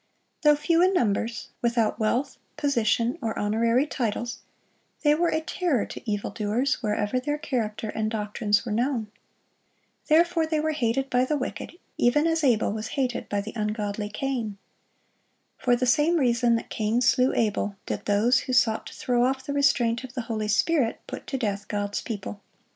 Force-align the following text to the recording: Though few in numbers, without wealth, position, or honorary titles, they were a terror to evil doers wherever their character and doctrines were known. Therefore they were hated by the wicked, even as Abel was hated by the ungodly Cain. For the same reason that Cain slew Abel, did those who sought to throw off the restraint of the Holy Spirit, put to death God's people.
Though 0.41 0.55
few 0.55 0.81
in 0.81 0.95
numbers, 0.95 1.49
without 1.61 1.99
wealth, 1.99 2.39
position, 2.57 3.19
or 3.21 3.37
honorary 3.37 3.85
titles, 3.85 4.39
they 5.03 5.13
were 5.13 5.27
a 5.29 5.41
terror 5.41 5.85
to 5.85 6.11
evil 6.11 6.31
doers 6.31 6.81
wherever 6.81 7.19
their 7.19 7.37
character 7.37 7.89
and 7.89 8.09
doctrines 8.09 8.65
were 8.65 8.71
known. 8.71 9.11
Therefore 10.07 10.47
they 10.47 10.59
were 10.59 10.71
hated 10.71 11.07
by 11.11 11.23
the 11.25 11.37
wicked, 11.37 11.77
even 11.99 12.25
as 12.25 12.43
Abel 12.43 12.71
was 12.73 12.87
hated 12.97 13.29
by 13.29 13.41
the 13.41 13.53
ungodly 13.55 14.09
Cain. 14.09 14.57
For 15.59 15.75
the 15.75 15.85
same 15.85 16.17
reason 16.17 16.55
that 16.55 16.71
Cain 16.71 16.99
slew 17.01 17.31
Abel, 17.35 17.75
did 17.85 18.05
those 18.05 18.39
who 18.39 18.53
sought 18.53 18.87
to 18.87 18.93
throw 18.95 19.23
off 19.23 19.45
the 19.45 19.53
restraint 19.53 20.03
of 20.03 20.13
the 20.15 20.21
Holy 20.21 20.47
Spirit, 20.47 20.99
put 21.05 21.27
to 21.27 21.37
death 21.37 21.67
God's 21.67 22.01
people. 22.01 22.41